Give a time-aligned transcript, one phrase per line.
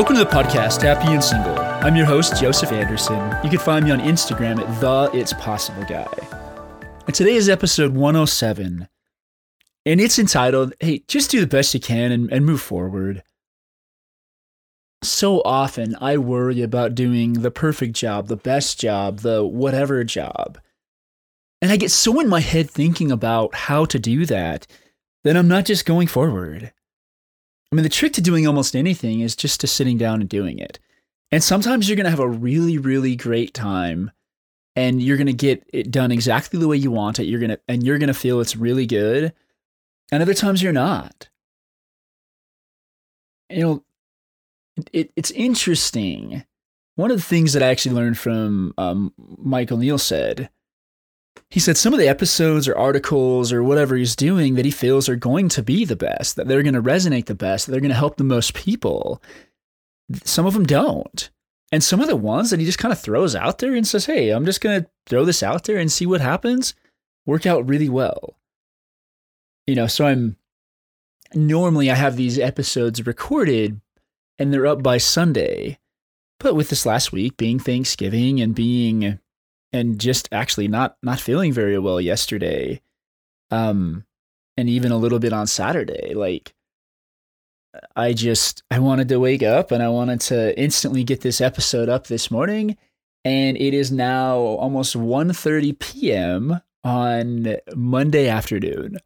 [0.00, 1.58] Welcome to the podcast, Happy and Single.
[1.58, 3.36] I'm your host, Joseph Anderson.
[3.44, 6.08] You can find me on Instagram at the It's Possible Guy.
[7.06, 8.88] And today is episode 107,
[9.84, 13.22] and it's entitled, Hey, just do the best you can and, and move forward.
[15.02, 20.58] So often I worry about doing the perfect job, the best job, the whatever job.
[21.60, 24.66] And I get so in my head thinking about how to do that
[25.24, 26.72] that I'm not just going forward.
[27.70, 30.58] I mean, the trick to doing almost anything is just to sitting down and doing
[30.58, 30.78] it.
[31.30, 34.10] And sometimes you're going to have a really, really great time
[34.74, 37.24] and you're going to get it done exactly the way you want it.
[37.24, 39.32] You're going to, and you're going to feel it's really good.
[40.10, 41.28] And other times you're not.
[43.48, 43.84] You know,
[44.92, 46.44] it, it's interesting.
[46.96, 50.50] One of the things that I actually learned from um, Michael Neill said
[51.50, 55.08] he said some of the episodes or articles or whatever he's doing that he feels
[55.08, 57.80] are going to be the best, that they're going to resonate the best, that they're
[57.80, 59.20] going to help the most people.
[60.24, 61.30] Some of them don't.
[61.72, 64.06] And some of the ones that he just kind of throws out there and says,
[64.06, 66.74] hey, I'm just going to throw this out there and see what happens,
[67.26, 68.36] work out really well.
[69.66, 70.36] You know, so I'm
[71.34, 73.80] normally I have these episodes recorded
[74.38, 75.78] and they're up by Sunday.
[76.38, 79.18] But with this last week being Thanksgiving and being
[79.72, 82.80] and just actually not not feeling very well yesterday
[83.50, 84.04] um
[84.56, 86.54] and even a little bit on saturday like
[87.96, 91.88] i just i wanted to wake up and i wanted to instantly get this episode
[91.88, 92.76] up this morning
[93.24, 98.98] and it is now almost 1.30 p.m on monday afternoon.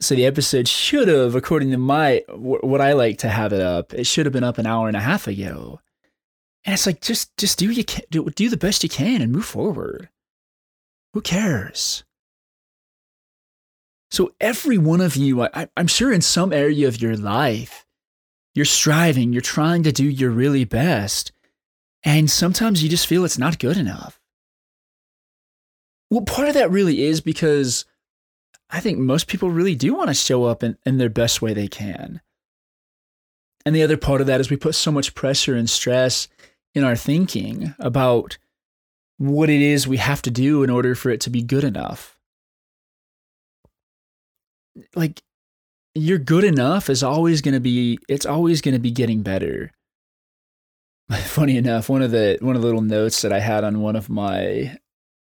[0.00, 3.94] So the episode should have according to my what i like to have it up
[3.94, 5.80] it should have been up an hour and a half ago
[6.66, 9.32] and it's like just just do you can do, do the best you can and
[9.32, 10.10] move forward.
[11.14, 12.04] Who cares?
[14.10, 17.86] So every one of you, I, I'm sure in some area of your life,
[18.54, 21.32] you're striving, you're trying to do your really best,
[22.04, 24.20] and sometimes you just feel it's not good enough.
[26.10, 27.84] Well, part of that really is because
[28.70, 31.52] I think most people really do want to show up in, in their best way
[31.52, 32.20] they can.
[33.64, 36.28] And the other part of that is we put so much pressure and stress
[36.76, 38.36] in our thinking about
[39.16, 42.18] what it is we have to do in order for it to be good enough.
[44.94, 45.22] Like,
[45.94, 49.72] you're good enough is always going to be, it's always going to be getting better.
[51.10, 53.96] Funny enough, one of the one of the little notes that I had on one
[53.96, 54.76] of my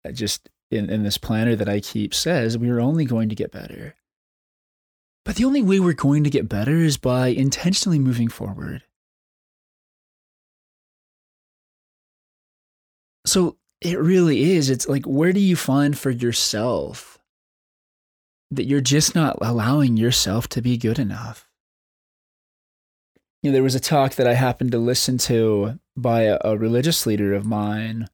[0.05, 3.35] uh, just in, in this planner that I keep says we are only going to
[3.37, 3.95] get better.
[5.25, 8.83] But the only way we're going to get better is by intentionally moving forward.
[13.25, 14.71] So it really is.
[14.71, 17.19] It's like, where do you find for yourself
[18.51, 21.49] that you're just not allowing yourself to be good enough?
[23.43, 26.57] You know, there was a talk that I happened to listen to by a, a
[26.57, 28.09] religious leader of mine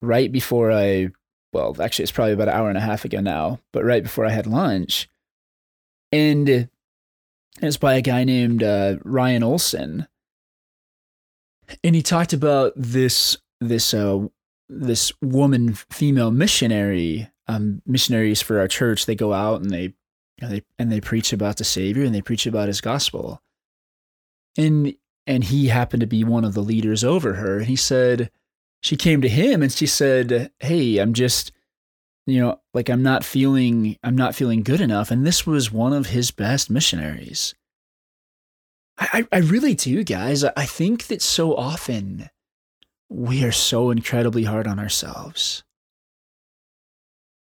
[0.00, 1.08] right before I,
[1.52, 4.26] well, actually, it's probably about an hour and a half ago now, but right before
[4.26, 5.08] I had lunch.
[6.10, 6.68] And
[7.60, 10.08] it's by a guy named uh, Ryan Olson.
[11.84, 14.26] And he talked about this this uh,
[14.68, 19.94] this woman female missionary um, missionaries for our church they go out and they,
[20.40, 23.42] they and they preach about the savior and they preach about his gospel.
[24.56, 24.94] And
[25.26, 27.58] and he happened to be one of the leaders over her.
[27.58, 28.30] And he said
[28.80, 31.52] she came to him and she said hey i'm just
[32.26, 35.10] you know like i'm not feeling i'm not feeling good enough.
[35.10, 37.54] And this was one of his best missionaries.
[38.98, 40.44] I i really do guys.
[40.44, 42.30] I think that so often
[43.14, 45.62] we are so incredibly hard on ourselves.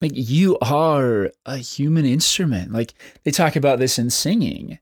[0.02, 2.72] Like, you are a human instrument.
[2.72, 2.94] Like,
[3.24, 4.80] they talk about this in singing.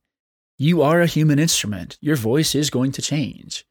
[0.57, 1.97] You are a human instrument.
[2.01, 3.65] Your voice is going to change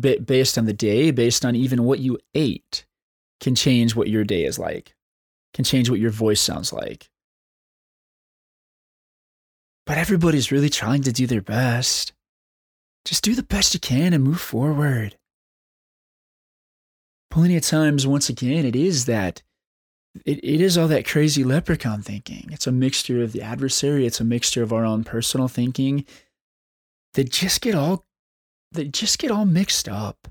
[0.00, 2.84] based on the day, based on even what you ate,
[3.40, 4.94] can change what your day is like,
[5.54, 7.10] can change what your voice sounds like.
[9.86, 12.12] But everybody's really trying to do their best.
[13.06, 15.16] Just do the best you can and move forward
[17.30, 19.42] plenty of times, once again, it is that
[20.24, 22.48] it, it is all that crazy leprechaun thinking.
[22.50, 26.04] It's a mixture of the adversary, it's a mixture of our own personal thinking
[27.14, 28.04] that just get all
[28.72, 30.28] that just get all mixed up.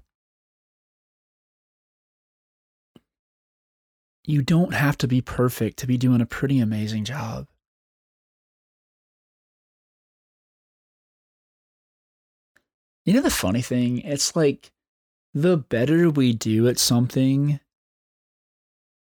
[4.25, 7.47] You don't have to be perfect to be doing a pretty amazing job.
[13.05, 13.99] You know the funny thing?
[13.99, 14.69] It's like
[15.41, 17.59] the better we do at something,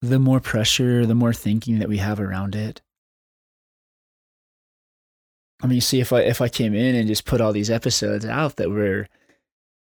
[0.03, 2.82] the more pressure, the more thinking that we have around it.
[5.62, 8.25] I mean, see if I if I came in and just put all these episodes
[8.25, 9.06] out that were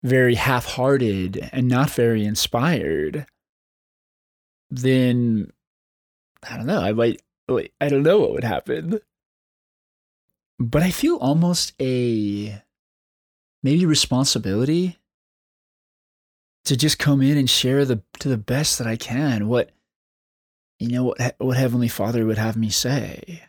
[0.04, 3.26] very half-hearted and not very inspired,
[4.70, 5.52] then
[6.48, 6.82] I don't know.
[6.82, 7.22] I might.
[7.80, 9.00] I don't know what would happen.
[10.60, 12.62] But I feel almost a
[13.62, 14.98] maybe responsibility
[16.66, 19.72] to just come in and share the to the best that I can what
[20.80, 23.44] you know what what heavenly father would have me say.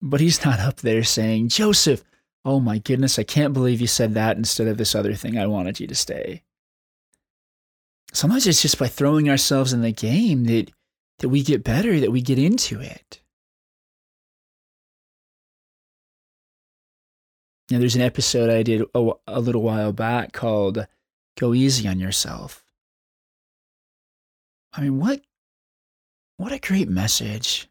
[0.00, 2.04] But he's not up there saying Joseph
[2.44, 5.46] oh my goodness I can't believe you said that instead of this other thing I
[5.46, 6.42] wanted you to stay
[8.12, 10.70] sometimes it's just by throwing ourselves in the game that
[11.18, 13.20] that we get better that we get into it
[17.70, 20.86] Know, there's an episode I did a, a little while back called
[21.38, 22.64] Go Easy on Yourself.
[24.72, 25.20] I mean, what
[26.38, 27.68] what a great message.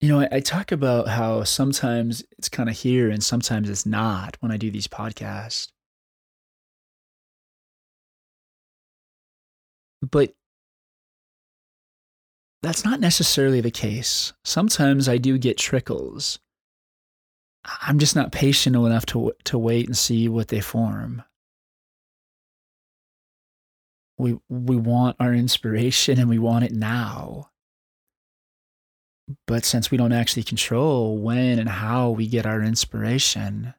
[0.00, 3.86] You know, I, I, talk about how sometimes it's kind of here and sometimes it's
[3.86, 5.68] not when I do these podcasts.
[10.02, 10.34] But
[12.66, 14.32] that's not necessarily the case.
[14.44, 16.40] Sometimes I do get trickles.
[17.64, 21.22] I'm just not patient enough to to wait and see what they form.
[24.18, 27.50] We we want our inspiration and we want it now.
[29.46, 33.74] But since we don't actually control when and how we get our inspiration,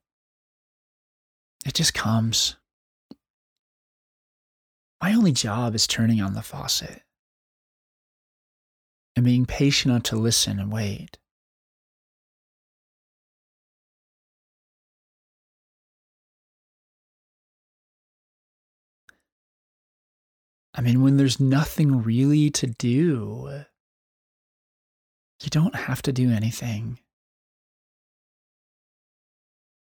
[1.65, 2.55] it just comes.
[5.01, 7.01] My only job is turning on the faucet
[9.17, 11.17] and being patient enough to listen and wait.
[20.75, 23.63] I mean, when there's nothing really to do,
[25.41, 26.99] you don't have to do anything.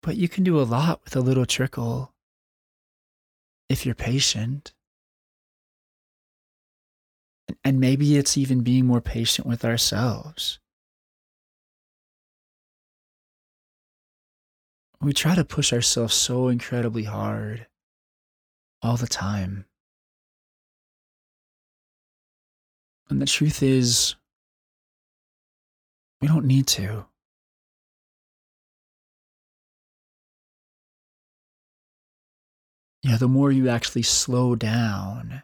[0.01, 2.13] But you can do a lot with a little trickle
[3.67, 4.71] if you're patient.
[7.63, 10.59] And maybe it's even being more patient with ourselves.
[15.01, 17.67] We try to push ourselves so incredibly hard
[18.81, 19.65] all the time.
[23.09, 24.15] And the truth is,
[26.21, 27.05] we don't need to.
[33.01, 35.43] Yeah, the more you actually slow down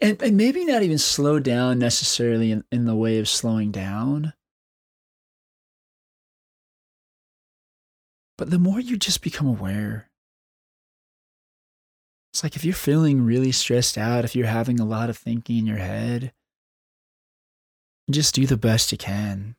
[0.00, 4.32] and, and maybe not even slow down necessarily in, in the way of slowing down.
[8.36, 10.10] But the more you just become aware,
[12.32, 15.58] it's like if you're feeling really stressed out, if you're having a lot of thinking
[15.58, 16.32] in your head,
[18.10, 19.56] just do the best you can.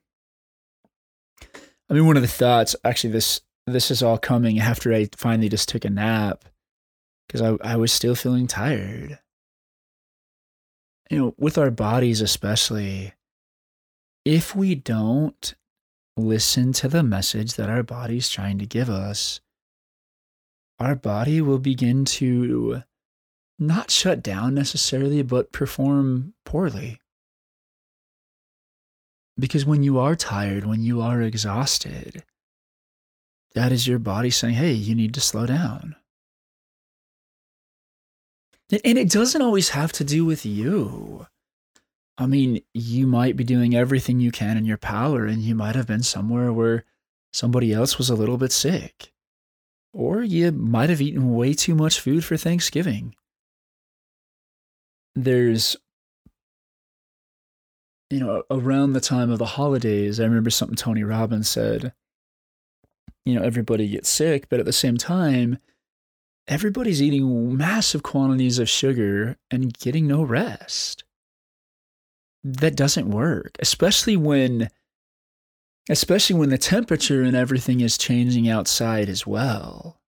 [1.89, 5.49] I mean, one of the thoughts, actually, this this is all coming after I finally
[5.49, 6.45] just took a nap
[7.27, 9.19] because I, I was still feeling tired
[11.09, 13.13] you know, with our bodies, especially,
[14.25, 15.55] if we don't
[16.15, 19.41] listen to the message that our body's trying to give us,
[20.79, 22.83] our body will begin to
[23.57, 26.99] not shut down necessarily, but perform poorly.
[29.37, 32.23] Because when you are tired, when you are exhausted,
[33.55, 35.95] that is your body saying, hey, you need to slow down.
[38.71, 41.25] And it doesn't always have to do with you.
[42.17, 45.75] I mean, you might be doing everything you can in your power, and you might
[45.75, 46.83] have been somewhere where
[47.33, 49.11] somebody else was a little bit sick.
[49.93, 53.15] Or you might have eaten way too much food for Thanksgiving.
[55.15, 55.75] There's,
[58.11, 61.93] you know, around the time of the holidays, I remember something Tony Robbins said.
[63.25, 65.57] You know, everybody gets sick, but at the same time,
[66.49, 71.05] everybody's eating massive quantities of sugar and getting no rest.
[72.43, 74.69] That doesn't work, especially when
[75.89, 79.99] especially when the temperature and everything is changing outside as well.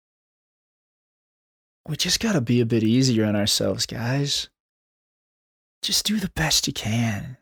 [1.88, 4.48] We just got to be a bit easier on ourselves, guys.
[5.82, 7.38] Just do the best you can.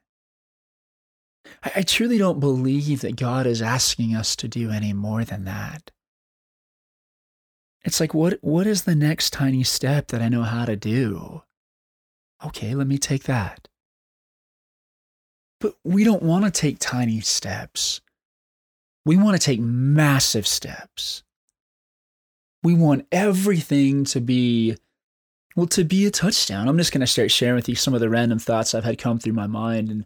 [1.64, 5.44] I, I truly don't believe that God is asking us to do any more than
[5.44, 5.90] that.
[7.88, 11.40] It's like, what, what is the next tiny step that I know how to do?
[12.44, 13.66] Okay, let me take that.
[15.58, 18.02] But we don't want to take tiny steps.
[19.06, 21.22] We want to take massive steps.
[22.62, 24.76] We want everything to be
[25.56, 28.00] Well, to be a touchdown, I'm just going to start sharing with you some of
[28.00, 30.04] the random thoughts I've had come through my mind, and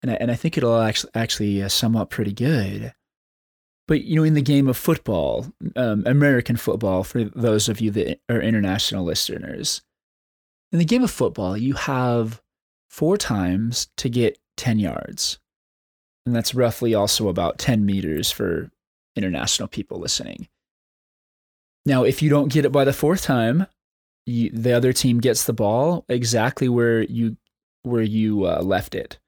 [0.00, 2.94] and I, and I think it'll actually actually uh, sum up pretty good.
[3.90, 7.90] But you know, in the game of football, um, American football, for those of you
[7.90, 9.82] that are international listeners,
[10.70, 12.40] in the game of football, you have
[12.88, 15.40] four times to get ten yards,
[16.24, 18.70] and that's roughly also about ten meters for
[19.16, 20.46] international people listening.
[21.84, 23.66] Now, if you don't get it by the fourth time,
[24.24, 27.36] you, the other team gets the ball exactly where you
[27.82, 29.18] where you uh, left it.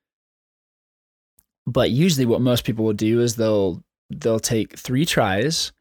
[1.66, 5.72] But usually, what most people will do is they'll they'll take three tries,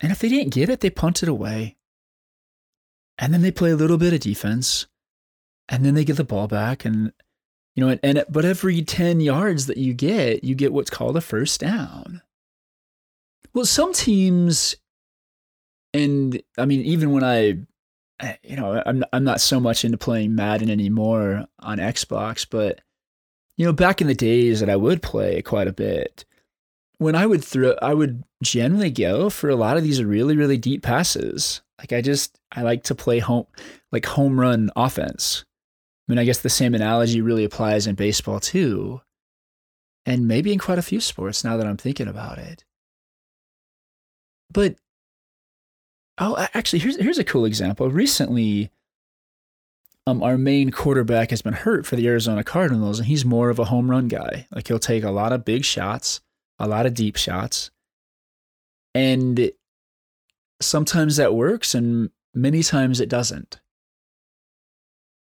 [0.00, 1.76] and if they didn't get it, they punt it away,
[3.18, 4.86] and then they play a little bit of defense,
[5.68, 7.12] and then they get the ball back, and
[7.74, 11.16] you know, and, and but every ten yards that you get, you get what's called
[11.16, 12.22] a first down.
[13.52, 14.76] Well, some teams,
[15.92, 17.58] and I mean, even when I
[18.42, 22.80] you know, I'm I'm not so much into playing Madden anymore on Xbox, but
[23.56, 26.24] you know, back in the days that I would play quite a bit,
[27.00, 30.58] when I would throw, I would generally go for a lot of these really really
[30.58, 31.62] deep passes.
[31.78, 33.46] Like I just I like to play home
[33.90, 35.44] like home run offense.
[36.06, 39.00] I mean, I guess the same analogy really applies in baseball too,
[40.04, 42.64] and maybe in quite a few sports now that I'm thinking about it.
[44.52, 44.76] But
[46.22, 47.90] Oh, actually, here's here's a cool example.
[47.90, 48.70] Recently,
[50.06, 53.58] um, our main quarterback has been hurt for the Arizona Cardinals, and he's more of
[53.58, 54.46] a home run guy.
[54.50, 56.20] Like he'll take a lot of big shots,
[56.60, 57.72] a lot of deep shots,
[58.94, 59.50] and
[60.60, 63.60] sometimes that works, and many times it doesn't.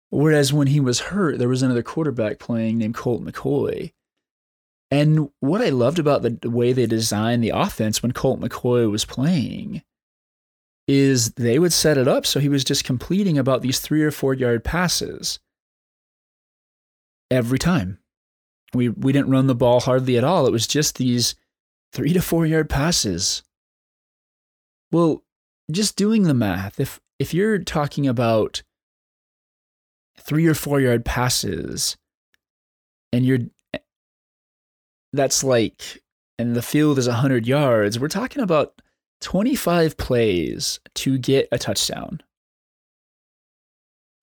[0.09, 3.93] Whereas when he was hurt, there was another quarterback playing named Colt McCoy.
[4.91, 9.05] And what I loved about the way they designed the offense when Colt McCoy was
[9.05, 9.83] playing
[10.87, 14.09] is they would set it up so he was just completing about these three or
[14.09, 15.39] four yard passes
[17.29, 17.98] every time.
[18.73, 20.45] We we didn't run the ball hardly at all.
[20.45, 21.35] It was just these
[21.91, 23.43] three to four yard passes.
[24.91, 25.23] Well,
[25.71, 28.63] just doing the math, if if you're talking about
[30.19, 31.97] three or four yard passes
[33.11, 33.39] and you're
[35.13, 36.01] that's like
[36.37, 38.81] and the field is 100 yards, we're talking about
[39.21, 42.21] 25 plays to get a touchdown.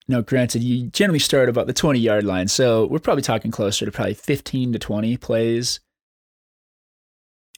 [0.07, 3.85] Now, granted, you generally start about the 20 yard line, so we're probably talking closer
[3.85, 5.79] to probably 15 to 20 plays.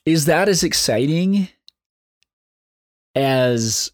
[0.04, 1.48] Is that as exciting
[3.14, 3.92] as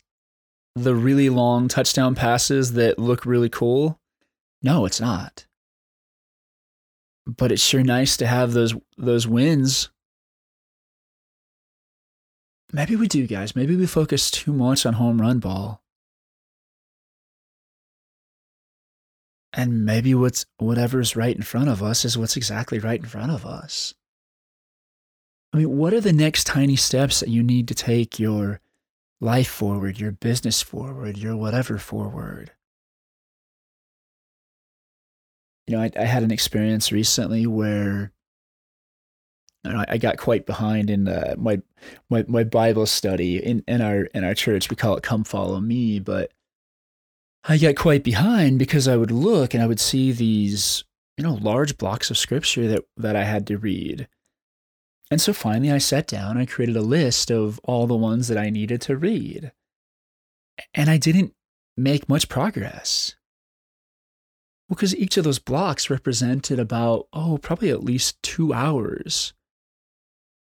[0.74, 4.00] the really long touchdown passes that look really cool?
[4.62, 5.46] No, it's not.
[7.26, 9.90] But it's sure nice to have those those wins
[12.72, 13.54] Maybe we do, guys.
[13.54, 15.82] Maybe we focus too much on home run ball.
[19.58, 23.32] And maybe what's whatever's right in front of us is what's exactly right in front
[23.32, 23.94] of us.
[25.54, 28.60] I mean, what are the next tiny steps that you need to take your
[29.18, 32.52] life forward, your business forward, your whatever forward?
[35.66, 38.12] You know, I, I had an experience recently where
[39.64, 41.60] I got quite behind in uh, my,
[42.08, 44.70] my my Bible study in, in our in our church.
[44.70, 46.30] We call it "Come Follow Me," but
[47.48, 50.84] I got quite behind because I would look and I would see these
[51.16, 54.08] you know large blocks of scripture that that I had to read,
[55.10, 58.28] and so finally I sat down and I created a list of all the ones
[58.28, 59.52] that I needed to read,
[60.74, 61.34] and I didn't
[61.76, 63.16] make much progress.
[64.68, 69.32] Well, because each of those blocks represented about, oh, probably at least two hours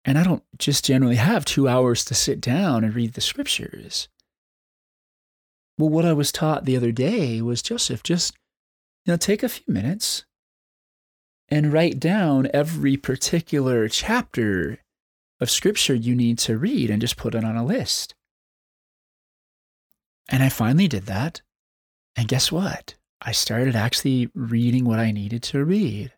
[0.06, 4.10] and I don't just generally have two hours to sit down and read the scriptures.
[5.78, 8.36] Well, what I was taught the other day was Joseph, just
[9.06, 10.26] you know, take a few minutes
[11.50, 14.80] and write down every particular chapter
[15.40, 18.16] of scripture you need to read and just put it on a list.
[20.30, 21.42] And I finally did that.
[22.16, 22.96] And guess what?
[23.22, 26.14] I started actually reading what I needed to read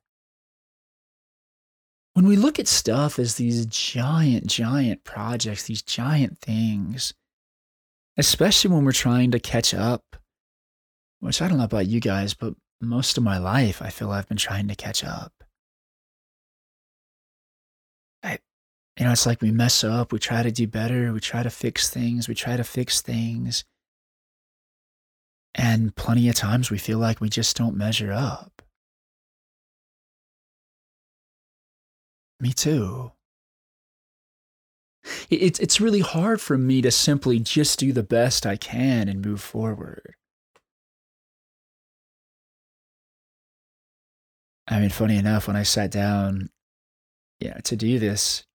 [2.15, 7.13] when we look at stuff as these giant, giant projects, these giant things,
[8.17, 10.03] especially when we're trying to catch up,
[11.19, 14.27] which I don't know about you guys, but most of my life, I feel I've
[14.27, 15.33] been trying to catch up.
[18.23, 18.39] I,
[18.97, 21.49] you know, it's like we mess up, we try to do better, we try to
[21.49, 23.63] fix things, we try to fix things.
[25.53, 28.61] And plenty of times we feel like we just don't measure up.
[32.39, 33.14] Me too.
[35.29, 39.23] It's it's really hard for me to simply just do the best I can and
[39.25, 40.15] move forward.
[44.67, 46.49] I mean, funny enough, when I sat down,
[47.39, 48.45] yeah, to do this,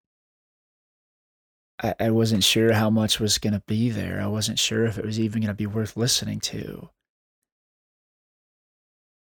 [1.83, 4.21] I, I wasn't sure how much was going to be there.
[4.21, 6.91] I wasn't sure if it was even going to be worth listening to.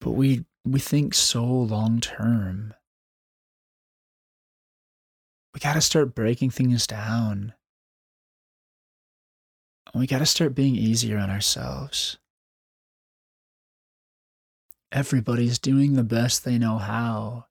[0.00, 2.74] But we we think so long term.
[5.54, 7.54] We got to start breaking things down.
[9.94, 12.18] We got to start being easier on ourselves.
[14.90, 17.46] Everybody's doing the best they know how.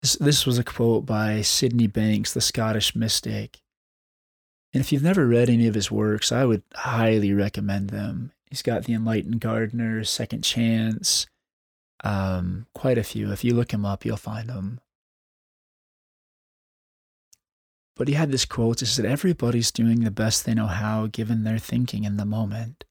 [0.00, 3.60] This, this was a quote by Sydney Banks, the Scottish mystic.
[4.72, 8.30] And if you've never read any of his works, I would highly recommend them.
[8.48, 11.26] He's got The Enlightened Gardener, Second Chance,
[12.04, 13.32] um, quite a few.
[13.32, 14.80] If you look him up, you'll find them.
[18.02, 21.06] But he had this quote is that said, Everybody's doing the best they know how
[21.06, 22.82] given their thinking in the moment.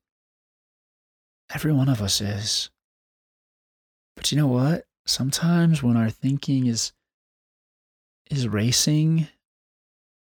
[1.53, 2.69] Every one of us is.
[4.15, 4.85] But you know what?
[5.05, 6.93] Sometimes when our thinking is
[8.29, 9.27] is racing,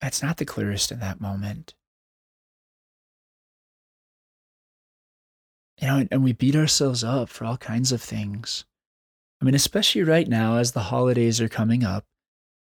[0.02, 1.74] it's not the clearest in that moment.
[5.80, 8.64] You know, and we beat ourselves up for all kinds of things.
[9.40, 12.04] I mean, especially right now as the holidays are coming up,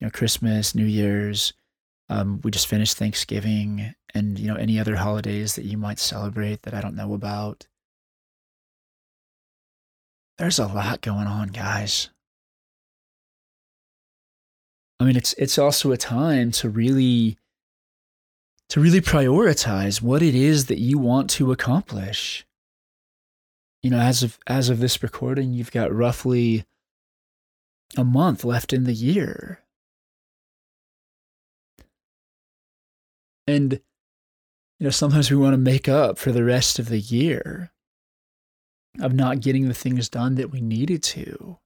[0.02, 1.54] you know, Christmas, New Year's,
[2.10, 6.64] um, we just finished Thanksgiving and, you know, any other holidays that you might celebrate
[6.64, 7.68] that I don't know about.
[10.38, 12.10] There's a lot going on, guys.
[15.00, 17.38] I mean, it's it's also a time to really
[18.70, 22.46] to really prioritize what it is that you want to accomplish.
[23.82, 26.66] You know, as of as of this recording, you've got roughly
[27.98, 29.60] a month left in the year.
[33.48, 33.80] And
[34.80, 37.72] you know, sometimes we want to make up for the rest of the year
[39.00, 41.58] of not getting the things done that we needed to.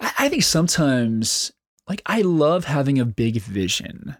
[0.00, 1.52] I, I think sometimes,
[1.88, 4.16] like, I love having a big vision.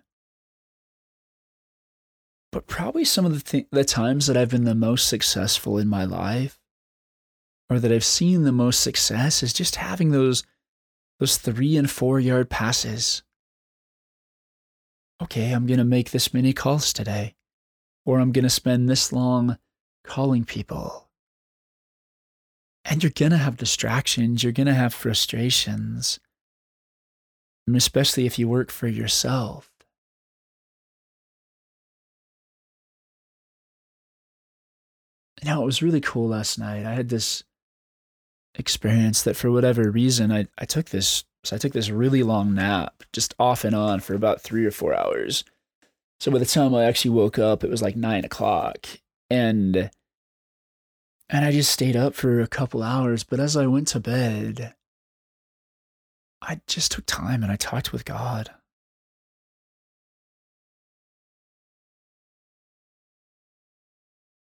[2.52, 5.88] But probably some of the, th- the times that I've been the most successful in
[5.88, 6.58] my life
[7.68, 10.42] or that I've seen the most success is just having those
[11.18, 13.22] those three and four yard passes.
[15.22, 17.34] Okay, I'm going to make this many calls today,
[18.04, 19.58] or I'm going to spend this long
[20.04, 21.06] calling people
[22.88, 26.20] and you're going to have distractions, you're going to have frustrations,
[27.66, 29.70] and especially if you work for yourself.
[35.42, 36.86] You know, it was really cool last night.
[36.86, 37.42] I had this
[38.54, 42.54] experience that for whatever reason, I, I took this, so I took this really long
[42.54, 45.44] nap, just off and on for about three or four hours.
[46.18, 48.86] So by the time I actually woke up, it was like nine o'clock.
[49.30, 49.90] And
[51.28, 53.24] and I just stayed up for a couple hours.
[53.24, 54.74] But as I went to bed,
[56.42, 58.50] I just took time and I talked with God.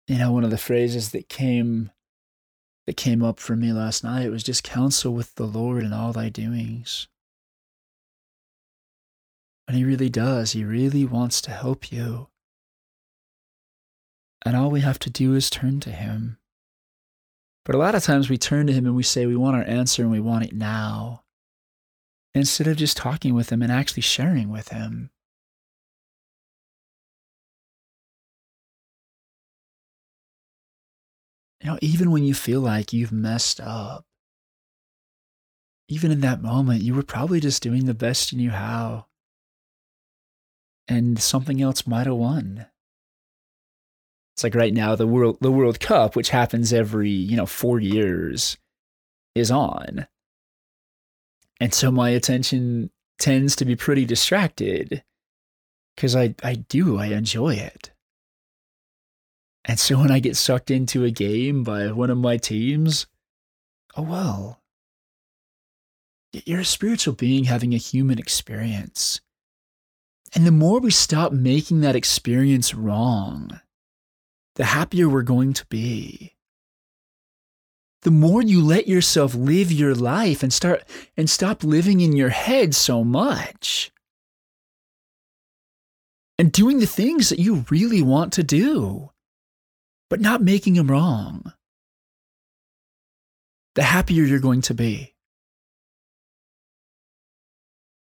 [0.08, 1.92] You know, one of the phrases that came
[2.88, 6.14] that came up for me last night was just counsel with the Lord in all
[6.14, 7.08] thy doings.
[9.68, 10.54] And he really does.
[10.54, 12.30] He really wants to help you.
[14.46, 16.38] And all we have to do is turn to him.
[17.66, 19.64] But a lot of times we turn to him and we say we want our
[19.64, 21.24] answer and we want it now.
[22.34, 25.10] Instead of just talking with him and actually sharing with him.
[31.62, 34.06] You know, even when you feel like you've messed up,
[35.90, 39.06] even in that moment, you were probably just doing the best you knew how.
[40.88, 42.68] And something else might have won.
[44.36, 47.80] It's like right now the world the World Cup, which happens every, you know, 4
[47.80, 48.58] years
[49.34, 50.08] is on.
[51.60, 55.04] And so my attention tends to be pretty distracted
[55.98, 57.92] cuz I I do I enjoy it.
[59.68, 63.06] And so when I get sucked into a game by one of my teams,
[63.98, 64.62] oh well.
[66.32, 69.20] You're a spiritual being having a human experience.
[70.34, 73.60] And the more we stop making that experience wrong,
[74.56, 76.34] the happier we're going to be.
[78.04, 80.84] The more you let yourself live your life and start
[81.18, 83.92] and stop living in your head so much.
[86.40, 89.10] And doing the things that you really want to do,
[90.10, 91.54] but not making them wrong.
[93.76, 95.14] The happier you're going to be.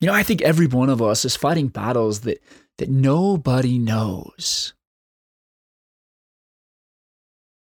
[0.01, 2.43] You know, I think every one of us is fighting battles that,
[2.79, 4.73] that nobody knows.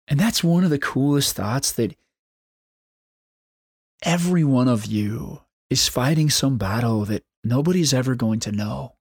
[0.06, 1.96] And that's one of the coolest thoughts that
[4.02, 8.94] every one of you is fighting some battle that nobody's ever going to know.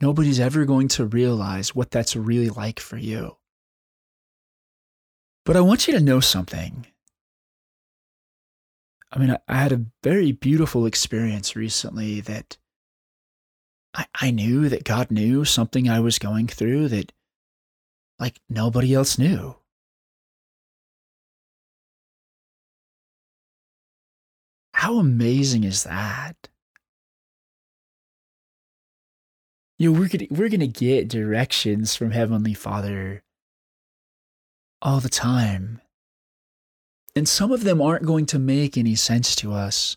[0.00, 3.36] Nobody's ever going to realize what that's really like for you.
[5.46, 6.86] But I want you to know something.
[9.12, 12.58] I mean, I, I had a very beautiful experience recently that
[13.94, 17.12] I, I knew that God knew something I was going through that
[18.18, 19.54] like nobody else knew.
[24.74, 26.48] How amazing is that?
[29.78, 33.22] You know, we're gonna we're gonna get directions from Heavenly Father
[34.82, 35.80] all the time.
[37.14, 39.96] And some of them aren't going to make any sense to us,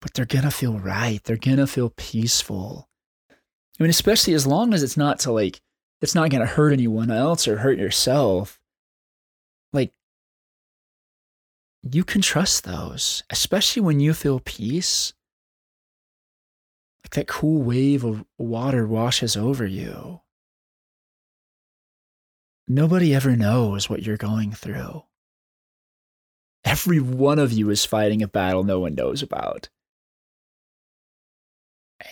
[0.00, 1.22] but they're gonna feel right.
[1.24, 2.88] They're gonna feel peaceful.
[3.30, 5.60] I mean, especially as long as it's not to like
[6.02, 8.60] it's not gonna hurt anyone else or hurt yourself.
[9.72, 9.92] Like
[11.82, 15.14] you can trust those, especially when you feel peace.
[17.04, 20.20] Like that cool wave of water washes over you.
[22.68, 25.04] Nobody ever knows what you're going through.
[26.64, 29.68] Every one of you is fighting a battle no one knows about.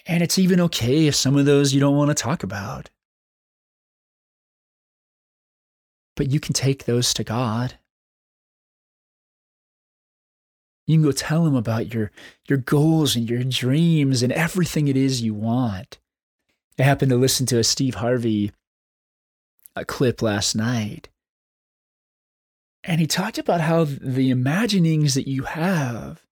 [0.07, 2.91] And it's even okay if some of those you don't want to talk about.
[6.15, 7.75] But you can take those to God.
[10.87, 12.13] You can go tell him about your,
[12.47, 15.99] your goals and your dreams and everything it is you want.
[16.79, 18.53] I happened to listen to a Steve Harvey
[19.77, 21.09] a clip last night.
[22.83, 26.23] And he talked about how the imaginings that you have,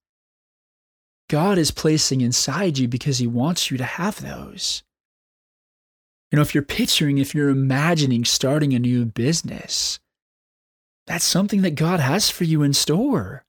[1.29, 4.83] God is placing inside you because he wants you to have those.
[6.31, 9.99] You know, if you're picturing, if you're imagining starting a new business,
[11.07, 13.45] that's something that God has for you in store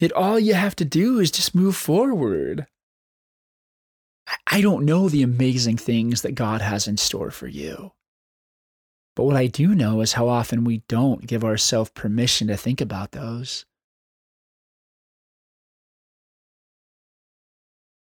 [0.00, 2.66] that all you have to do is just move forward.
[4.46, 7.92] I don't know the amazing things that God has in store for you.
[9.16, 12.82] But what I do know is how often we don't give ourselves permission to think
[12.82, 13.64] about those.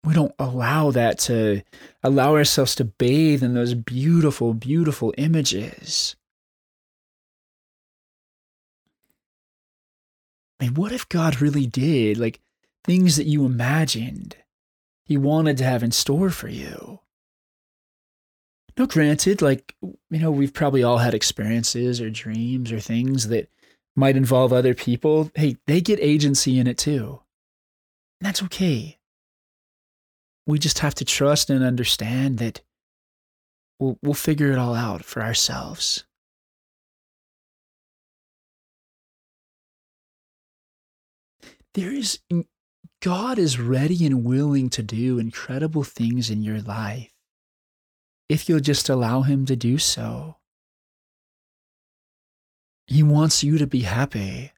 [0.02, 1.62] We don't allow that to
[2.02, 6.16] allow ourselves to bathe in those beautiful, beautiful images.
[10.58, 12.40] I mean, what if God really did like
[12.82, 14.36] things that you imagined
[15.04, 17.00] He wanted to have in store for you?
[18.76, 23.48] No, granted, like, you know, we've probably all had experiences or dreams or things that
[23.94, 25.30] might involve other people.
[25.34, 27.20] Hey, they get agency in it too.
[28.20, 28.98] And that's okay.
[30.46, 32.60] We just have to trust and understand that
[33.78, 36.04] we'll, we'll figure it all out for ourselves.
[41.74, 42.20] there is
[43.02, 47.10] God is ready and willing to do incredible things in your life
[48.28, 50.36] if you'll just allow Him to do so.
[52.86, 54.52] He wants you to be happy.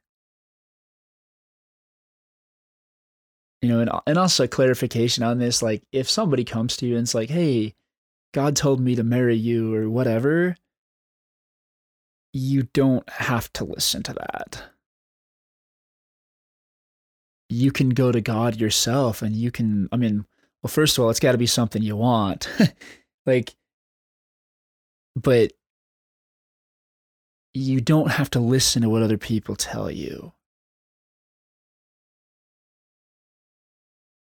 [3.61, 7.03] You know, and, and also clarification on this like, if somebody comes to you and
[7.03, 7.73] it's like, hey,
[8.33, 10.57] God told me to marry you or whatever,
[12.33, 14.63] you don't have to listen to that
[17.49, 20.25] you can go to God yourself and you can, I mean,
[20.61, 22.49] well, first of all, it's got to be something you want.
[23.27, 23.55] like,
[25.15, 25.53] but
[27.53, 30.33] you don't have to listen to what other people tell you.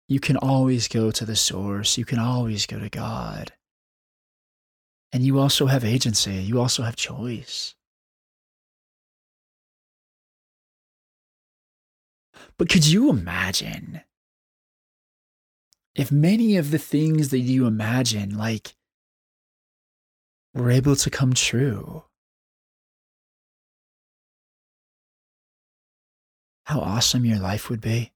[0.08, 1.96] You can always go to the source.
[1.96, 3.52] You can always go to God.
[5.12, 6.34] And you also have agency.
[6.34, 7.76] You also have choice.
[12.58, 14.00] But could you imagine
[15.94, 18.74] if many of the things that you imagine, like,
[20.54, 22.04] were able to come true?
[26.64, 28.12] How awesome your life would be.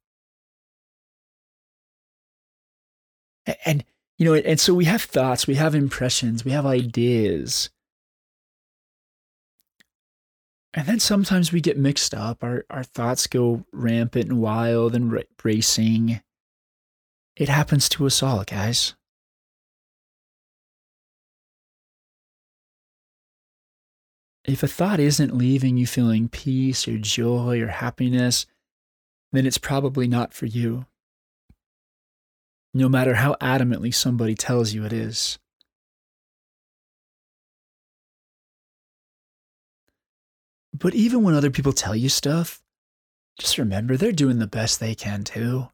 [3.64, 3.84] And,
[4.16, 7.70] you know, and so we have thoughts, we have impressions, we have ideas
[10.74, 12.42] and then sometimes we get mixed up.
[12.42, 16.20] Our, our thoughts go rampant and wild and racing.
[17.36, 18.94] It happens to us all, guys.
[24.44, 28.46] If a thought isn't leaving you feeling peace or joy or happiness,
[29.32, 30.86] then it's probably not for you.
[32.74, 35.38] No matter how adamantly somebody tells you it is.
[40.76, 42.60] But even when other people tell you stuff,
[43.38, 45.68] just remember they're doing the best they can too.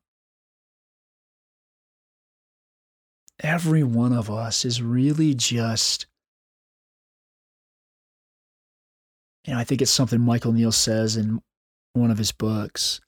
[3.41, 6.07] Every one of us is really just,
[9.47, 11.41] you know, I think it's something Michael Neill says in
[11.93, 13.01] one of his books.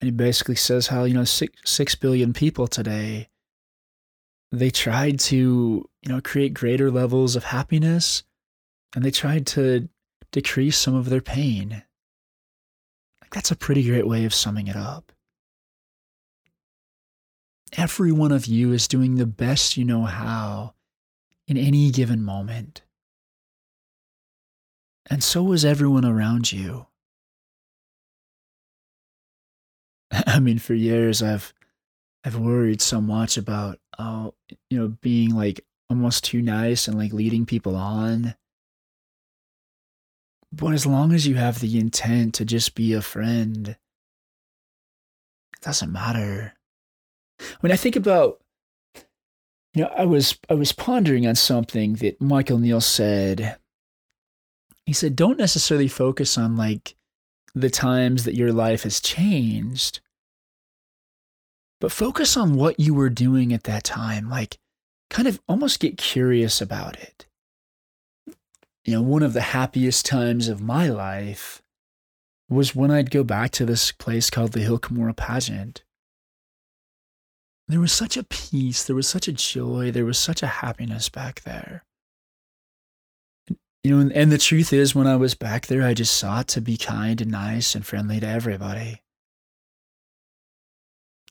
[0.00, 3.28] And he basically says how, you know, six, six billion people today,
[4.52, 5.36] they tried to,
[6.02, 8.22] you know, create greater levels of happiness
[8.94, 9.88] and they tried to
[10.30, 11.82] decrease some of their pain.
[13.20, 15.12] Like, That's a pretty great way of summing it up.
[17.76, 20.74] Every one of you is doing the best you know how
[21.48, 22.82] in any given moment.
[25.10, 26.86] And so is everyone around you.
[30.26, 31.52] I mean, for years I've
[32.24, 34.34] I've worried so much about oh,
[34.70, 38.34] you know, being like almost too nice and like leading people on.
[40.52, 45.92] But as long as you have the intent to just be a friend, it doesn't
[45.92, 46.54] matter.
[47.60, 48.40] When I think about,
[49.74, 53.56] you know, I was I was pondering on something that Michael Neill said.
[54.86, 56.96] He said, "Don't necessarily focus on like
[57.54, 60.00] the times that your life has changed,
[61.80, 64.28] but focus on what you were doing at that time.
[64.28, 64.58] Like,
[65.10, 67.26] kind of almost get curious about it."
[68.84, 71.62] you know, one of the happiest times of my life
[72.48, 75.82] was when I'd go back to this place called the Hill Cumorah pageant.
[77.66, 81.08] There was such a peace, there was such a joy, there was such a happiness
[81.08, 81.84] back there.
[83.84, 86.48] You know, and, and the truth is, when I was back there, I just sought
[86.48, 89.02] to be kind and nice and friendly to everybody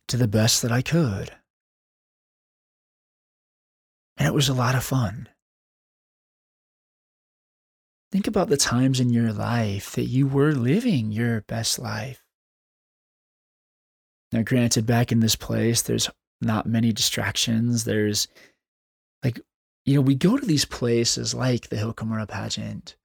[0.07, 1.31] to the best that I could.
[4.17, 5.27] And it was a lot of fun.
[8.11, 12.21] Think about the times in your life that you were living your best life.
[14.31, 17.85] Now, granted, back in this place, there's not many distractions.
[17.85, 18.27] There's
[19.23, 19.39] like,
[19.85, 22.95] you know, we go to these places like the Hill pageant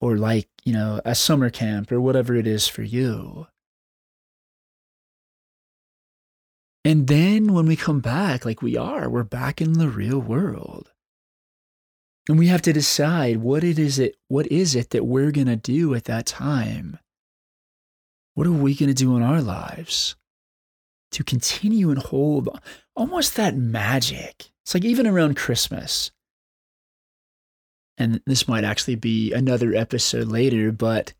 [0.00, 3.46] or like, you know, a summer camp or whatever it is for you.
[6.84, 10.92] And then when we come back, like we are, we're back in the real world.
[12.28, 15.46] And we have to decide what it is it what is it that we're going
[15.46, 16.98] to do at that time?
[18.34, 20.16] What are we going to do in our lives
[21.14, 22.48] to continue and hold
[22.94, 24.50] almost that magic?
[24.62, 26.10] It's like even around Christmas.
[27.96, 31.14] And this might actually be another episode later, but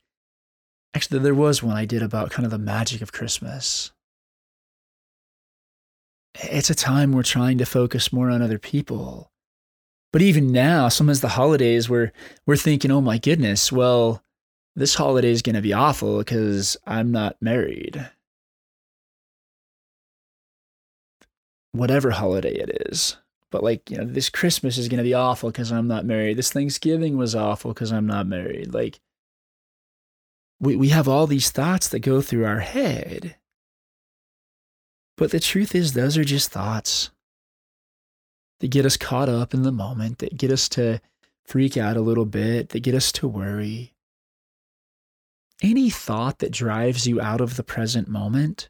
[0.94, 3.92] actually there was one I did about kind of the magic of Christmas.
[6.42, 9.30] It's a time we're trying to focus more on other people
[10.14, 12.12] but even now, sometimes the holidays we're
[12.46, 14.22] we're thinking, oh my goodness, well,
[14.76, 18.08] this holiday is going to be awful because I'm not married.
[21.74, 23.16] Whatever holiday it is.
[23.50, 26.38] But like, you know, this Christmas is going to be awful because I'm not married.
[26.38, 28.72] This Thanksgiving was awful because I'm not married.
[28.72, 29.00] Like,
[30.60, 33.34] we, we have all these thoughts that go through our head.
[35.16, 37.10] But the truth is, those are just thoughts
[38.60, 41.00] that get us caught up in the moment, that get us to
[41.44, 43.94] freak out a little bit, that get us to worry.
[45.60, 48.68] Any thought that drives you out of the present moment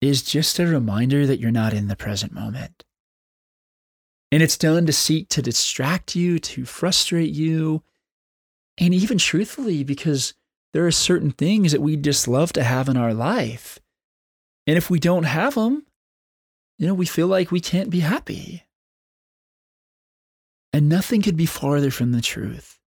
[0.00, 2.84] is just a reminder that you're not in the present moment.
[4.32, 7.82] And it's done to seek to distract you, to frustrate you,
[8.78, 10.34] and even truthfully, because
[10.72, 13.78] there are certain things that we just love to have in our life.
[14.66, 15.84] And if we don't have them,
[16.78, 18.64] you know, we feel like we can't be happy.
[20.72, 22.78] And nothing could be farther from the truth.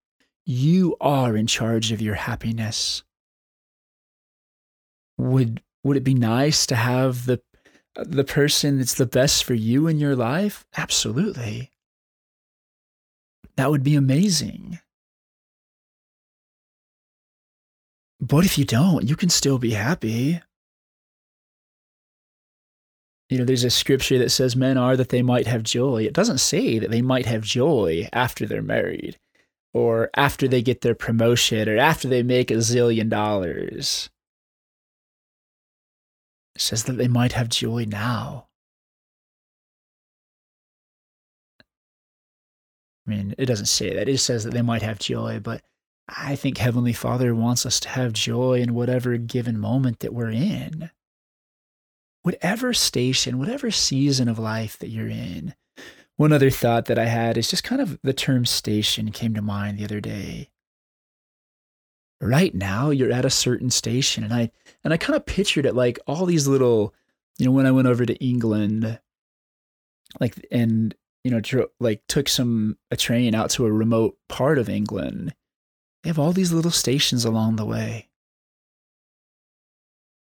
[0.45, 3.03] You are in charge of your happiness.
[5.17, 7.41] Would would it be nice to have the
[7.95, 10.65] the person that's the best for you in your life?
[10.75, 11.71] Absolutely.
[13.55, 14.79] That would be amazing.
[18.19, 20.41] But if you don't, you can still be happy
[23.33, 26.03] you know, there's a scripture that says men are that they might have joy.
[26.03, 29.17] It doesn't say that they might have joy after they're married
[29.73, 34.11] or after they get their promotion or after they make a zillion dollars.
[36.57, 38.47] Says that they might have joy now.
[43.05, 44.07] I mean, it doesn't say that.
[44.07, 45.61] It says that they might have joy, but
[46.07, 50.31] I think Heavenly Father wants us to have joy in whatever given moment that we're
[50.31, 50.91] in
[52.23, 55.53] whatever station, whatever season of life that you're in.
[56.15, 59.41] One other thought that I had is just kind of the term station came to
[59.41, 60.49] mind the other day.
[62.23, 64.23] Right now you're at a certain station.
[64.23, 64.51] And I
[64.83, 66.93] and I kind of pictured it like all these little,
[67.37, 68.99] you know, when I went over to England,
[70.19, 74.69] like and you know, like took some a train out to a remote part of
[74.69, 75.33] England.
[76.03, 78.09] They have all these little stations along the way.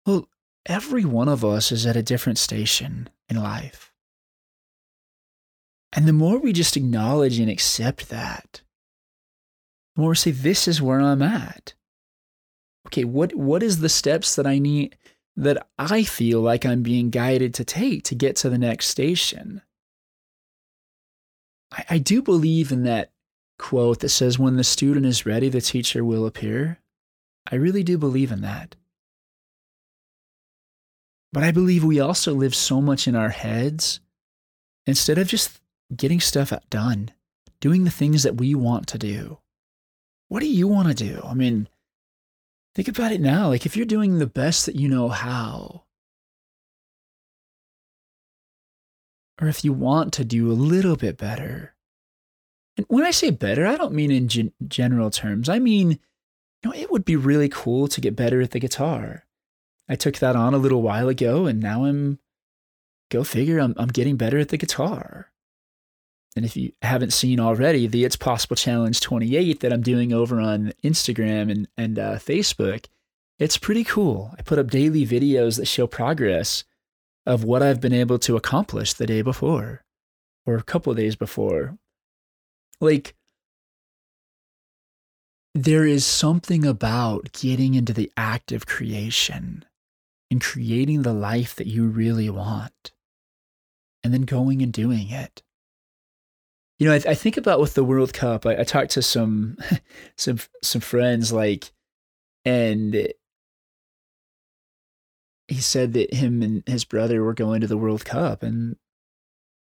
[0.06, 0.28] Well,
[0.66, 3.94] every one of us is at a different station in life.
[5.94, 8.62] And the more we just acknowledge and accept that,
[9.96, 11.74] the more we say, This is where I'm at.
[12.89, 14.97] Okay, what, what is the steps that I need
[15.36, 19.62] that I feel like I'm being guided to take to get to the next station?
[21.71, 23.12] I, I do believe in that
[23.60, 26.80] quote that says, When the student is ready, the teacher will appear.
[27.52, 28.75] I really do believe in that.
[31.32, 33.99] But I believe we also live so much in our heads
[34.88, 35.62] instead of just
[35.95, 37.12] getting stuff done,
[37.60, 39.38] doing the things that we want to do.
[40.28, 41.21] What do you want to do?
[41.23, 41.67] I mean,
[42.80, 43.50] think about it now.
[43.50, 45.84] Like, if you're doing the best that you know how,
[49.42, 51.76] or if you want to do a little bit better,
[52.78, 55.50] and when I say better, I don't mean in gen- general terms.
[55.50, 56.00] I mean, you
[56.63, 59.26] know, it would be really cool to get better at the guitar.
[59.89, 62.20] I took that on a little while ago, and now I'm,
[63.12, 65.29] go figure, I'm, I'm getting better at the guitar.
[66.36, 70.39] And if you haven't seen already, the It's Possible Challenge 28 that I'm doing over
[70.39, 72.86] on Instagram and, and uh, Facebook,
[73.39, 74.34] it's pretty cool.
[74.38, 76.63] I put up daily videos that show progress
[77.26, 79.84] of what I've been able to accomplish the day before
[80.46, 81.78] or a couple days before.
[82.80, 83.15] Like,
[85.56, 89.65] there is something about getting into the act of creation
[90.30, 92.92] and creating the life that you really want
[94.04, 95.42] and then going and doing it
[96.80, 98.46] you know, I, I, think about with the World Cup.
[98.46, 99.58] I, I talked to some
[100.15, 101.72] some some friends, like,
[102.46, 103.13] and
[105.50, 108.78] he said that him and his brother were going to the World Cup, and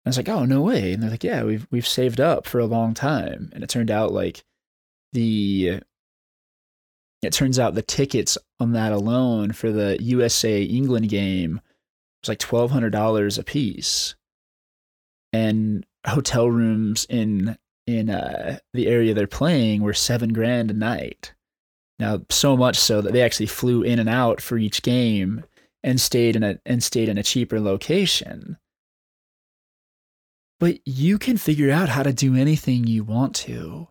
[0.05, 2.59] I was like, "Oh, no way!" And they're like, "Yeah, we've we've saved up for
[2.59, 4.43] a long time." And it turned out like
[5.13, 5.81] the
[7.23, 11.61] it turns out the tickets on that alone for the USA England game
[12.21, 14.15] was like twelve hundred dollars a piece,
[15.33, 21.33] and hotel rooms in in uh, the area they're playing were seven grand a night.
[21.99, 25.43] Now, so much so that they actually flew in and out for each game
[25.83, 28.57] and stayed in a and stayed in a cheaper location.
[30.59, 33.87] But you can figure out how to do anything you want to.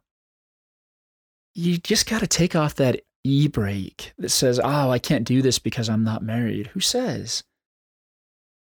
[1.54, 5.42] You just got to take off that e brake that says, "Oh, I can't do
[5.42, 7.44] this because I'm not married." Who says?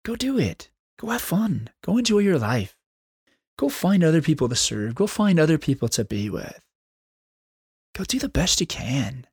[0.04, 0.70] Go do it.
[0.98, 1.68] Go have fun.
[1.84, 2.74] Go enjoy your life.
[3.60, 4.94] Go find other people to serve.
[4.94, 6.64] Go find other people to be with.
[7.94, 9.26] Go do the best you can.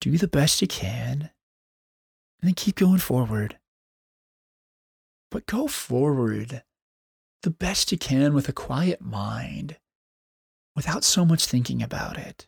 [0.00, 1.30] Do the best you can.
[2.40, 3.58] And then keep going forward.
[5.28, 6.62] But go forward
[7.42, 9.78] the best you can with a quiet mind
[10.76, 12.46] without so much thinking about it.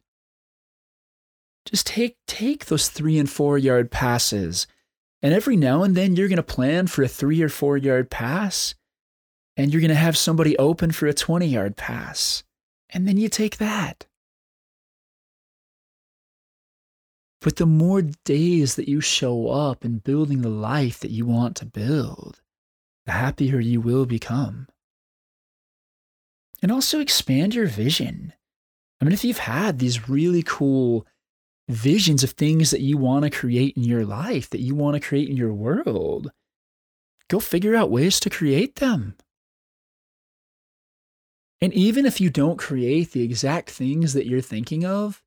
[1.67, 4.69] Just take, take those three and four yard passes.
[5.23, 8.13] And every now and then you're going to plan for a three or four yard
[8.13, 8.77] pass
[9.57, 12.43] and you're going to have somebody open for a 20 yard pass.
[12.91, 14.07] And then you take that.
[17.41, 21.57] But the more days that you show up in building the life that you want
[21.57, 22.41] to build,
[23.05, 24.67] the happier you will become.
[26.63, 28.33] And also expand your vision.
[29.01, 31.07] I mean, if you've had these really cool
[31.69, 35.07] visions of things that you want to create in your life, that you want to
[35.07, 36.33] create in your world,
[37.29, 39.17] go figure out ways to create them.
[41.61, 45.23] And even if you don't create the exact things that you're thinking of,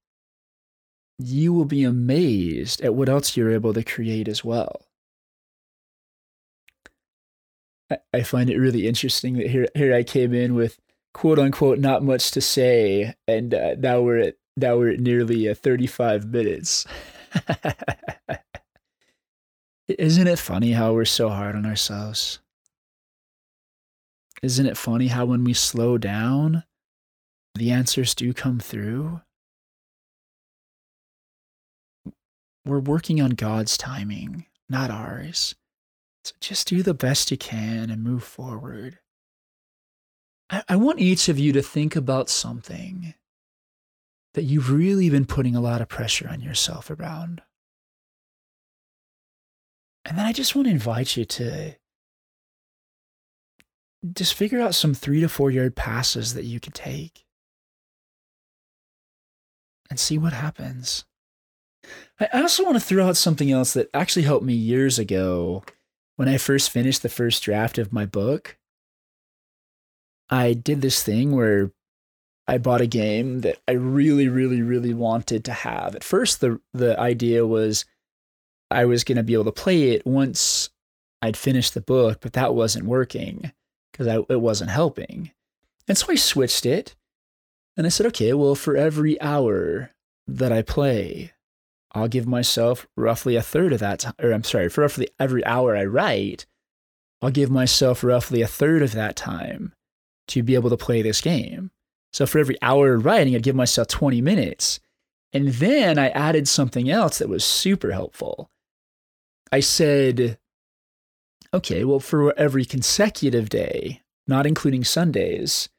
[1.20, 4.88] you will be amazed at what else you're able to create as well.
[8.13, 10.78] I find it really interesting that here, here I came in with
[11.13, 15.48] quote unquote not much to say, and uh, now we're at now we're at nearly
[15.50, 16.86] uh, 35 minutes.
[19.88, 22.40] Isn't it funny how we're so hard on ourselves?
[24.42, 26.63] Isn't it funny how when we slow down,
[27.56, 29.21] the answers do come through?
[32.65, 35.56] We're working on God's timing, not ours.
[36.23, 39.00] So just do the best you can and move forward.
[40.50, 43.13] I, I want each of you to think about something
[44.33, 47.42] that you've really been putting a lot of pressure on yourself around.
[50.06, 51.75] And then I just want to invite you to
[54.13, 57.25] just figure out some three to four yard passes that you can take.
[59.89, 61.06] and see what happens.
[62.19, 65.63] I also want to throw out something else that actually helped me years ago
[66.15, 68.58] when I first finished the first draft of my book.
[70.29, 71.71] I did this thing where
[72.48, 75.95] I bought a game that I really, really, really wanted to have.
[75.95, 77.85] At first, the the idea was
[78.69, 80.69] I was going to be able to play it once
[81.21, 83.52] I'd finished the book, but that wasn't working
[83.98, 85.31] because it wasn't helping.
[85.87, 86.95] And so I switched it,
[87.75, 89.91] and I said, okay, well, for every hour
[90.27, 91.31] that I play,
[91.93, 95.45] I'll give myself roughly a third of that time, or I'm sorry, for roughly every
[95.45, 96.45] hour I write,
[97.21, 99.73] I'll give myself roughly a third of that time
[100.27, 101.71] to be able to play this game.
[102.13, 104.79] So for every hour of writing, I'd give myself 20 minutes.
[105.33, 108.50] And then I added something else that was super helpful.
[109.52, 110.37] I said,
[111.54, 115.69] okay, well, for every consecutive day, not including Sundays,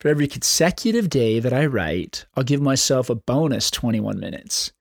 [0.00, 4.72] for every consecutive day that I write, I'll give myself a bonus 21 minutes.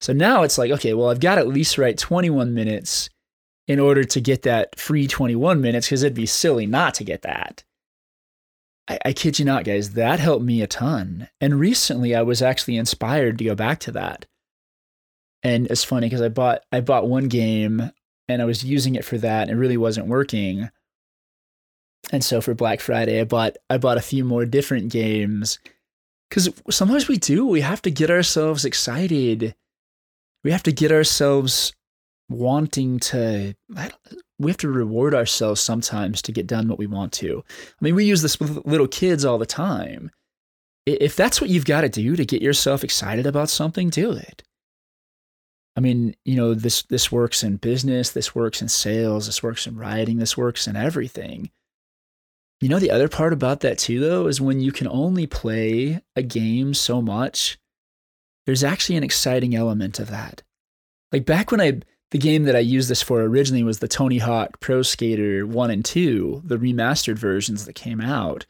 [0.00, 3.08] So now it's like, okay, well, I've got to at least write 21 minutes
[3.66, 7.22] in order to get that free 21 minutes because it'd be silly not to get
[7.22, 7.64] that.
[8.88, 11.28] I, I kid you not, guys, that helped me a ton.
[11.40, 14.26] And recently I was actually inspired to go back to that.
[15.42, 17.90] And it's funny because I bought I bought one game
[18.28, 20.70] and I was using it for that and it really wasn't working.
[22.10, 25.58] And so for Black Friday, I bought I bought a few more different games
[26.28, 27.46] because sometimes we do.
[27.46, 29.54] We have to get ourselves excited.
[30.42, 31.72] We have to get ourselves
[32.28, 33.54] wanting to.
[34.38, 37.42] we have to reward ourselves sometimes to get done what we want to.
[37.48, 40.10] I mean, we use this with little kids all the time.
[40.86, 44.42] If that's what you've got to do to get yourself excited about something, do it.
[45.76, 49.66] I mean, you know, this this works in business, this works in sales, this works
[49.66, 51.50] in writing, this works in everything.
[52.60, 56.00] You know, the other part about that too, though, is when you can only play
[56.14, 57.58] a game so much,
[58.46, 60.42] there's actually an exciting element of that.
[61.12, 64.18] Like back when I, the game that I used this for originally was the Tony
[64.18, 68.46] Hawk Pro Skater 1 and 2, the remastered versions that came out.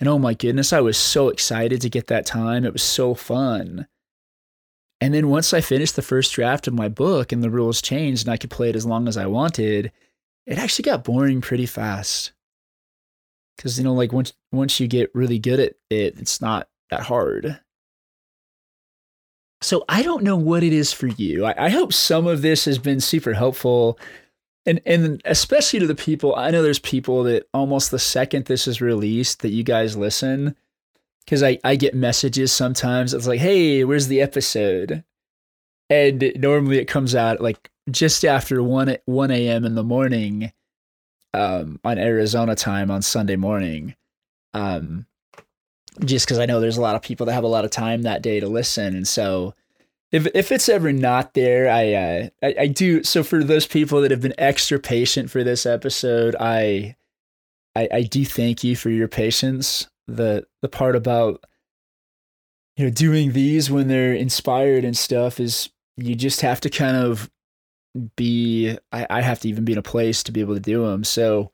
[0.00, 2.64] And oh my goodness, I was so excited to get that time.
[2.64, 3.86] It was so fun.
[5.00, 8.26] And then once I finished the first draft of my book and the rules changed
[8.26, 9.92] and I could play it as long as I wanted,
[10.46, 12.32] it actually got boring pretty fast.
[13.58, 17.02] Cause you know, like once once you get really good at it, it's not that
[17.02, 17.60] hard.
[19.60, 21.44] So I don't know what it is for you.
[21.44, 23.98] I, I hope some of this has been super helpful.
[24.64, 28.68] And and especially to the people, I know there's people that almost the second this
[28.68, 30.54] is released that you guys listen
[31.28, 33.12] because I, I get messages sometimes.
[33.12, 35.04] It's like, hey, where's the episode?
[35.90, 39.66] And normally it comes out like just after 1, 1 a.m.
[39.66, 40.52] in the morning
[41.34, 43.94] um, on Arizona time on Sunday morning.
[44.54, 45.04] Um,
[46.02, 48.02] just because I know there's a lot of people that have a lot of time
[48.02, 48.96] that day to listen.
[48.96, 49.54] And so
[50.10, 53.04] if if it's ever not there, I, uh, I, I do.
[53.04, 56.96] So for those people that have been extra patient for this episode, I
[57.76, 61.44] I, I do thank you for your patience the the part about
[62.76, 66.96] you know doing these when they're inspired and stuff is you just have to kind
[66.96, 67.30] of
[68.16, 70.86] be I, I have to even be in a place to be able to do
[70.86, 71.52] them so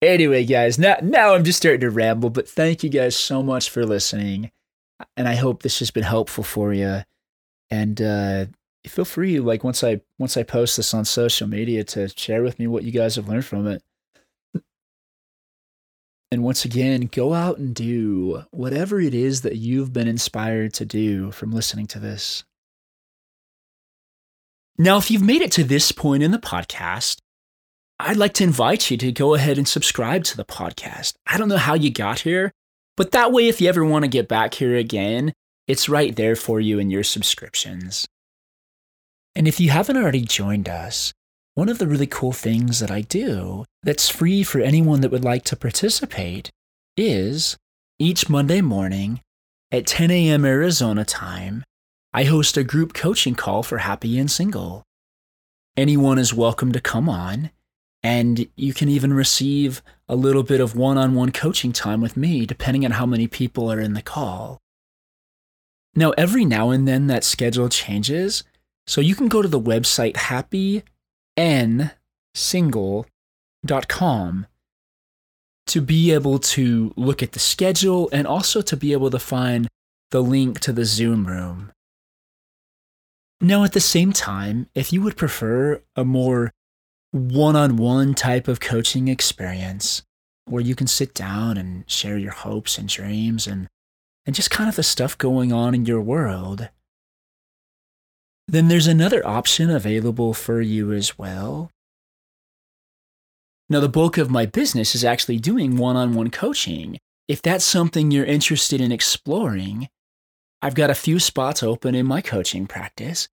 [0.00, 3.70] anyway guys now now i'm just starting to ramble but thank you guys so much
[3.70, 4.50] for listening
[5.16, 7.02] and i hope this has been helpful for you
[7.70, 8.46] and uh
[8.86, 12.58] feel free like once i once i post this on social media to share with
[12.58, 13.82] me what you guys have learned from it
[16.32, 20.86] and once again, go out and do whatever it is that you've been inspired to
[20.86, 22.42] do from listening to this.
[24.78, 27.18] Now, if you've made it to this point in the podcast,
[28.00, 31.16] I'd like to invite you to go ahead and subscribe to the podcast.
[31.26, 32.50] I don't know how you got here,
[32.96, 35.34] but that way, if you ever want to get back here again,
[35.68, 38.06] it's right there for you in your subscriptions.
[39.36, 41.12] And if you haven't already joined us,
[41.54, 45.24] one of the really cool things that I do that's free for anyone that would
[45.24, 46.50] like to participate
[46.96, 47.58] is
[47.98, 49.20] each Monday morning
[49.70, 50.44] at 10 a.m.
[50.44, 51.62] Arizona time,
[52.12, 54.82] I host a group coaching call for Happy and Single.
[55.76, 57.50] Anyone is welcome to come on,
[58.02, 62.16] and you can even receive a little bit of one on one coaching time with
[62.16, 64.58] me, depending on how many people are in the call.
[65.94, 68.42] Now, every now and then that schedule changes,
[68.86, 70.82] so you can go to the website happy
[71.38, 73.06] nsingle.com
[75.66, 79.68] to be able to look at the schedule and also to be able to find
[80.10, 81.72] the link to the Zoom room.
[83.40, 86.52] Now, at the same time, if you would prefer a more
[87.10, 90.02] one on one type of coaching experience
[90.46, 93.68] where you can sit down and share your hopes and dreams and
[94.24, 96.68] and just kind of the stuff going on in your world,
[98.52, 101.70] then there's another option available for you as well.
[103.70, 106.98] Now, the bulk of my business is actually doing one on one coaching.
[107.28, 109.88] If that's something you're interested in exploring,
[110.60, 113.26] I've got a few spots open in my coaching practice.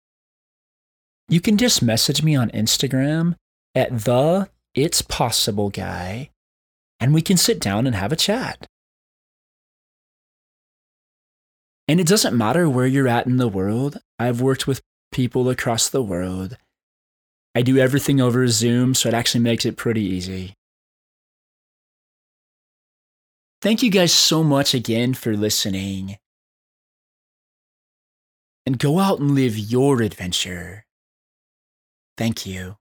[1.27, 3.35] You can just message me on Instagram
[3.75, 6.29] at the It's Possible Guy,
[7.01, 8.67] and we can sit down and have a chat.
[11.89, 13.99] And it doesn't matter where you're at in the world.
[14.17, 14.81] I've worked with
[15.11, 16.57] people across the world.
[17.55, 20.53] I do everything over Zoom, so it actually makes it pretty easy.
[23.61, 26.17] Thank you guys so much again for listening.
[28.65, 30.85] And go out and live your adventure.
[32.17, 32.78] Thank you.